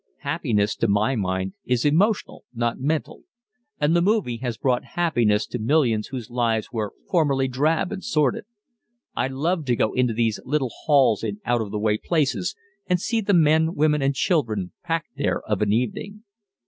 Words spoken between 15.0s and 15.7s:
there of